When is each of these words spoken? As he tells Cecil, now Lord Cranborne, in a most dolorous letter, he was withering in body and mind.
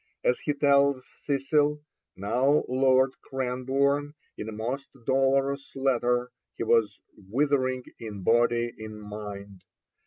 As 0.23 0.39
he 0.39 0.55
tells 0.55 1.05
Cecil, 1.19 1.79
now 2.15 2.63
Lord 2.67 3.11
Cranborne, 3.21 4.15
in 4.35 4.49
a 4.49 4.51
most 4.51 4.89
dolorous 5.05 5.75
letter, 5.75 6.31
he 6.55 6.63
was 6.63 6.99
withering 7.29 7.83
in 7.99 8.23
body 8.23 8.73
and 8.79 8.99
mind. 8.99 9.63